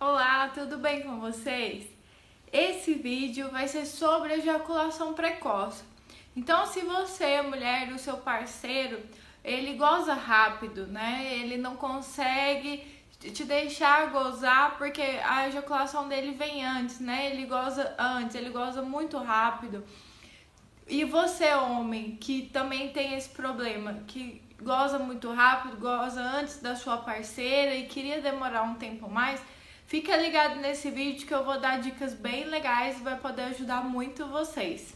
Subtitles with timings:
[0.00, 1.84] Olá, tudo bem com vocês?
[2.52, 5.82] Esse vídeo vai ser sobre ejaculação precoce.
[6.36, 9.02] Então, se você, mulher, o seu parceiro,
[9.42, 11.28] ele goza rápido, né?
[11.32, 12.86] Ele não consegue
[13.18, 17.32] te deixar gozar porque a ejaculação dele vem antes, né?
[17.32, 19.84] Ele goza antes, ele goza muito rápido.
[20.86, 26.76] E você, homem, que também tem esse problema, que goza muito rápido, goza antes da
[26.76, 29.42] sua parceira e queria demorar um tempo mais,
[29.88, 33.82] fica ligado nesse vídeo que eu vou dar dicas bem legais e vai poder ajudar
[33.82, 34.94] muito vocês.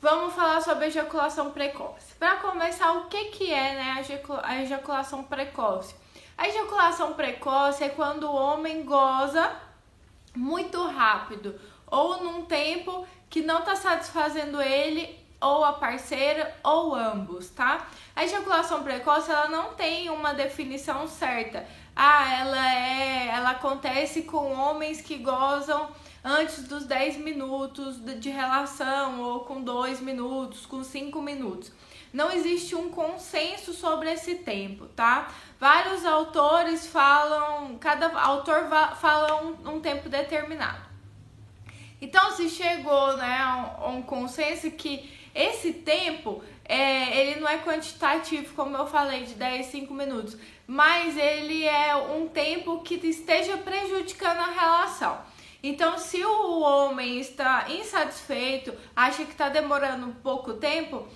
[0.00, 2.12] Vamos falar sobre ejaculação precoce.
[2.16, 4.04] Para começar, o que, que é né,
[4.42, 5.94] a ejaculação precoce?
[6.36, 9.52] A ejaculação precoce é quando o homem goza
[10.34, 11.54] muito rápido
[11.90, 17.86] ou num tempo que não está satisfazendo ele ou a parceira ou ambos, tá?
[18.14, 21.66] A ejaculação precoce ela não tem uma definição certa.
[21.96, 25.88] Ah, ela é, ela acontece com homens que gozam
[26.22, 31.72] antes dos 10 minutos de relação ou com 2 minutos, com 5 minutos
[32.12, 35.28] não existe um consenso sobre esse tempo, tá?
[35.58, 40.89] Vários autores falam, cada autor fala um, um tempo determinado.
[42.00, 48.54] Então, se chegou né, a um, consenso que esse tempo é, ele não é quantitativo,
[48.54, 54.38] como eu falei, de 10, 5 minutos, mas ele é um tempo que esteja prejudicando
[54.38, 55.18] a relação.
[55.62, 61.06] Então, se o homem está insatisfeito, acha que está demorando pouco tempo,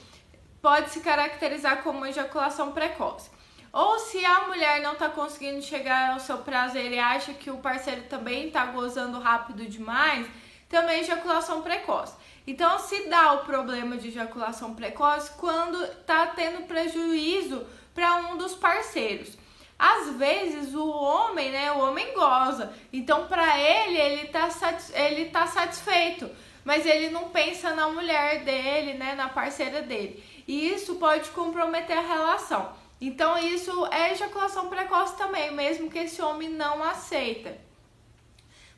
[0.61, 3.31] pode se caracterizar como ejaculação precoce.
[3.73, 7.57] Ou se a mulher não está conseguindo chegar ao seu prazer e acha que o
[7.57, 10.27] parceiro também está gozando rápido demais,
[10.69, 12.15] também ejaculação precoce.
[12.47, 18.55] Então, se dá o problema de ejaculação precoce quando está tendo prejuízo para um dos
[18.55, 19.37] parceiros.
[19.79, 22.73] Às vezes o homem, né, o homem goza.
[22.93, 24.49] Então, para ele, ele está
[24.95, 26.31] ele tá satisfeito,
[26.65, 31.97] mas ele não pensa na mulher dele, né, na parceira dele e isso pode comprometer
[31.97, 32.73] a relação.
[33.01, 37.57] Então, isso é ejaculação precoce também, mesmo que esse homem não aceita.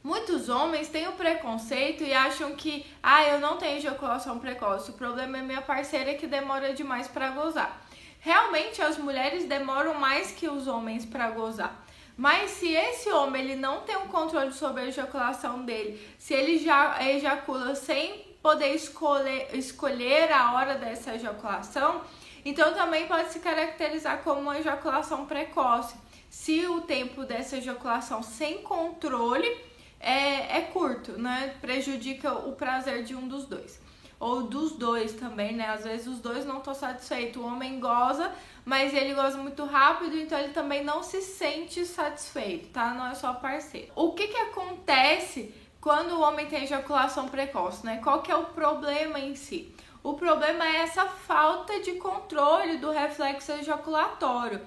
[0.06, 4.94] Muitos homens têm o preconceito e acham que, ah, eu não tenho ejaculação precoce, o
[4.94, 7.84] problema é minha parceira que demora demais para gozar.
[8.20, 11.84] Realmente as mulheres demoram mais que os homens para gozar.
[12.16, 16.60] Mas se esse homem ele não tem um controle sobre a ejaculação dele, se ele
[16.60, 22.02] já ejacula sem poder escolher, escolher a hora dessa ejaculação,
[22.44, 25.96] então também pode se caracterizar como uma ejaculação precoce.
[26.30, 29.74] Se o tempo dessa ejaculação sem controle
[30.06, 31.56] é, é curto, né?
[31.60, 33.80] Prejudica o prazer de um dos dois.
[34.20, 35.68] Ou dos dois também, né?
[35.68, 37.42] Às vezes os dois não estão satisfeitos.
[37.42, 38.32] O homem goza,
[38.64, 42.94] mas ele goza muito rápido, então ele também não se sente satisfeito, tá?
[42.94, 43.90] Não é só parceiro.
[43.96, 48.00] O que que acontece quando o homem tem ejaculação precoce, né?
[48.02, 49.74] Qual que é o problema em si?
[50.04, 54.60] O problema é essa falta de controle do reflexo ejaculatório.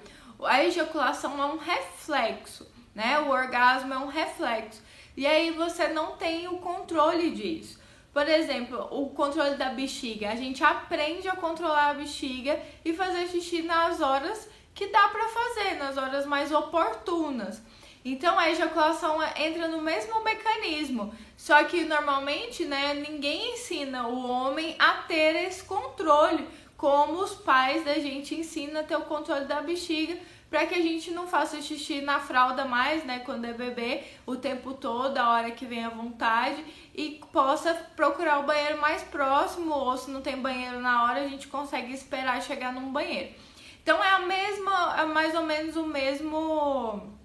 [0.44, 3.18] A ejaculação é um reflexo, né?
[3.20, 4.82] O orgasmo é um reflexo.
[5.16, 7.78] E aí você não tem o controle disso.
[8.12, 10.30] Por exemplo, o controle da bexiga.
[10.30, 15.28] A gente aprende a controlar a bexiga e fazer xixi nas horas que dá para
[15.28, 17.62] fazer, nas horas mais oportunas.
[18.04, 24.74] Então a ejaculação entra no mesmo mecanismo, só que normalmente, né, ninguém ensina o homem
[24.78, 29.60] a ter esse controle, como os pais da gente ensinam a ter o controle da
[29.60, 30.18] bexiga,
[30.50, 34.34] para que a gente não faça xixi na fralda mais, né, quando é bebê, o
[34.34, 39.72] tempo todo, a hora que vem à vontade, e possa procurar o banheiro mais próximo,
[39.72, 43.32] ou se não tem banheiro na hora, a gente consegue esperar chegar num banheiro.
[43.80, 47.16] Então é a mesma, é mais ou menos o mesmo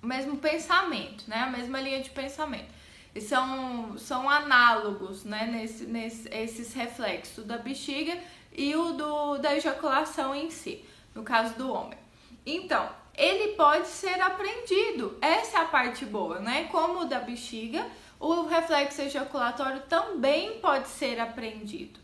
[0.00, 1.40] o mesmo pensamento, né?
[1.40, 2.72] A mesma linha de pensamento.
[3.14, 5.46] E são, são análogos, né?
[5.46, 8.16] Nesse, nesse, esses reflexos da bexiga
[8.52, 10.84] e o do, da ejaculação em si,
[11.14, 11.98] no caso do homem.
[12.50, 15.18] Então, ele pode ser aprendido.
[15.20, 16.66] Essa é a parte boa, né?
[16.70, 17.86] Como o da bexiga,
[18.18, 22.00] o reflexo ejaculatório também pode ser aprendido.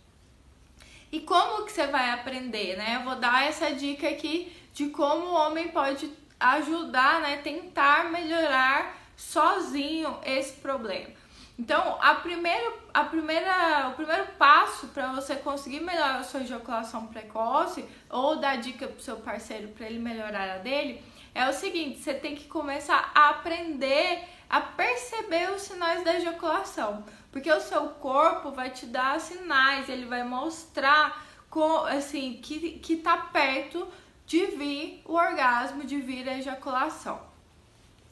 [1.10, 2.96] E como que você vai aprender, né?
[2.96, 8.98] Eu vou dar essa dica aqui de como o homem pode ajudar, né, tentar melhorar
[9.16, 11.10] sozinho esse problema.
[11.56, 17.06] Então, a primeiro, a primeira, o primeiro passo para você conseguir melhorar a sua ejaculação
[17.06, 21.00] precoce ou dar dica pro seu parceiro para ele melhorar a dele
[21.34, 27.04] é o seguinte: você tem que começar a aprender a perceber os sinais da ejaculação.
[27.32, 31.24] Porque o seu corpo vai te dar sinais, ele vai mostrar
[31.88, 33.86] assim que, que tá perto
[34.26, 37.33] de vir o orgasmo, de vir a ejaculação.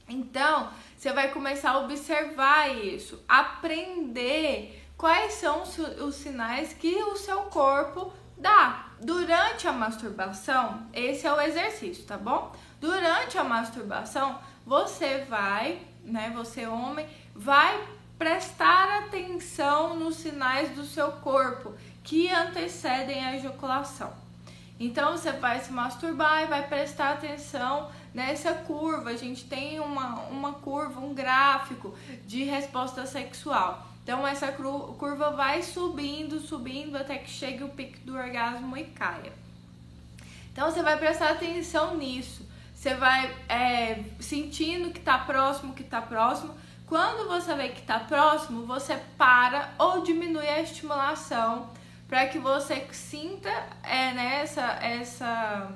[0.08, 7.42] Então, você vai começar a observar isso, aprender quais são os sinais que o seu
[7.42, 8.86] corpo dá.
[9.00, 12.52] Durante a masturbação, esse é o exercício, tá bom?
[12.80, 17.80] Durante a masturbação, você vai, né, você homem, vai
[18.18, 24.12] prestar atenção nos sinais do seu corpo que antecedem a ejaculação.
[24.78, 29.10] Então você vai se masturbar e vai prestar atenção nessa curva.
[29.10, 31.94] A gente tem uma, uma curva, um gráfico
[32.26, 33.86] de resposta sexual.
[34.02, 39.32] Então essa curva vai subindo, subindo até que chegue o pico do orgasmo e caia.
[40.52, 42.46] Então você vai prestar atenção nisso.
[42.74, 46.54] Você vai é, sentindo que está próximo, que está próximo.
[46.86, 51.70] Quando você vê que está próximo, você para ou diminui a estimulação
[52.08, 53.48] para que você sinta
[53.82, 55.68] é, né, essa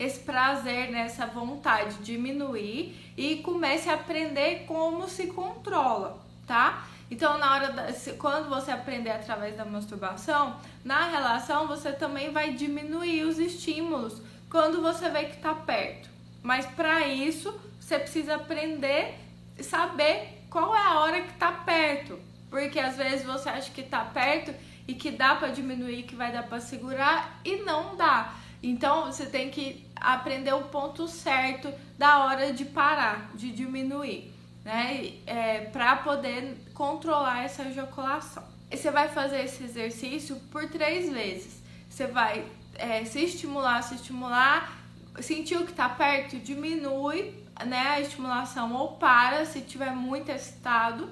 [0.00, 6.88] esse prazer, né, vontade diminuir e comece a aprender como se controla, tá?
[7.10, 12.54] Então, na hora da, quando você aprender através da masturbação, na relação você também vai
[12.54, 16.08] diminuir os estímulos quando você vê que tá perto.
[16.42, 19.18] Mas para isso, você precisa aprender
[19.58, 22.18] e saber qual é a hora que tá perto,
[22.48, 24.54] porque às vezes você acha que tá perto
[24.88, 28.34] e que dá para diminuir, que vai dar para segurar e não dá.
[28.62, 34.30] Então você tem que aprender o ponto certo da hora de parar, de diminuir
[34.64, 35.12] né?
[35.26, 38.42] É, para poder controlar essa ejaculação.
[38.70, 41.60] E você vai fazer esse exercício por três vezes.
[41.88, 44.78] Você vai é, se estimular, se estimular,
[45.20, 47.34] sentiu que tá perto, diminui
[47.66, 51.10] né, a estimulação ou para se tiver muito excitado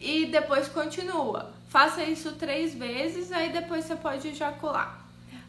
[0.00, 1.52] e depois continua.
[1.68, 5.03] Faça isso três vezes, aí depois você pode ejacular.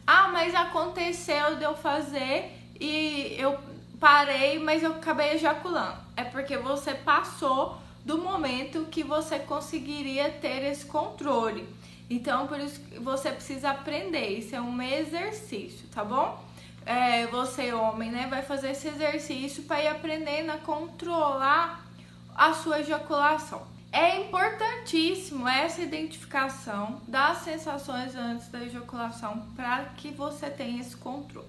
[0.06, 3.58] Ah, mas aconteceu de eu fazer e eu
[3.98, 5.98] parei, mas eu acabei ejaculando.
[6.16, 11.68] É porque você passou do momento que você conseguiria ter esse controle.
[12.08, 14.28] Então, por isso você precisa aprender.
[14.38, 16.44] Isso é um exercício, tá bom?
[16.84, 21.84] É, você, homem, né, vai fazer esse exercício para ir aprendendo a controlar
[22.32, 23.66] a sua ejaculação.
[23.96, 31.48] É importantíssimo essa identificação das sensações antes da ejaculação para que você tenha esse controle,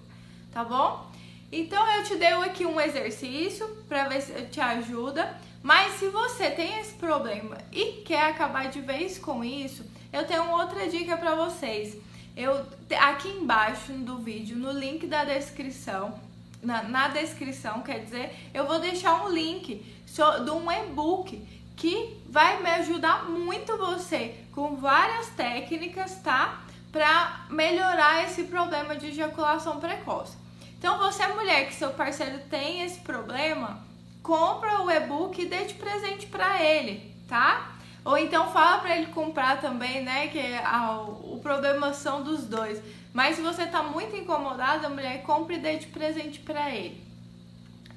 [0.53, 1.11] tá bom?
[1.51, 5.37] Então eu te dei aqui um exercício para ver se te ajuda.
[5.61, 9.83] Mas se você tem esse problema e quer acabar de vez com isso,
[10.13, 11.97] eu tenho outra dica para vocês.
[12.33, 12.65] Eu
[12.97, 16.17] aqui embaixo do vídeo, no link da descrição,
[16.63, 19.83] na, na descrição, quer dizer, eu vou deixar um link
[20.45, 21.45] de um e-book
[21.77, 26.63] que vai me ajudar muito você com várias técnicas, tá?
[26.91, 30.35] Para melhorar esse problema de ejaculação precoce.
[30.77, 33.79] Então, você é mulher que seu parceiro tem esse problema,
[34.23, 37.73] compra o e-book e dê de presente para ele, tá?
[38.03, 40.27] Ou então fala para ele comprar também, né?
[40.27, 42.81] Que a, o problema são dos dois.
[43.13, 47.01] Mas se você tá muito incomodada, mulher, compre e dê de presente para ele.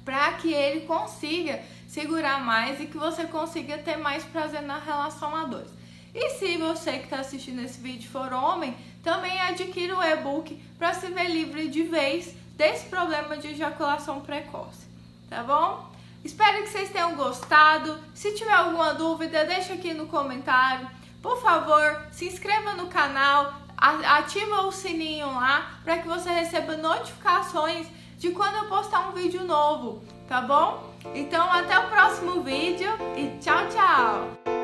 [0.03, 5.35] Para que ele consiga segurar mais e que você consiga ter mais prazer na relação
[5.35, 5.67] a dois.
[6.15, 10.93] E se você que está assistindo esse vídeo for homem, também adquira o e-book para
[10.93, 14.87] se ver livre de vez desse problema de ejaculação precoce,
[15.29, 15.91] tá bom?
[16.23, 17.99] Espero que vocês tenham gostado.
[18.13, 20.87] Se tiver alguma dúvida, deixa aqui no comentário.
[21.21, 27.87] Por favor, se inscreva no canal, ativa o sininho lá para que você receba notificações
[28.17, 30.90] de quando eu postar um vídeo novo, tá bom?
[31.13, 34.60] Então até o próximo vídeo e tchau, tchau!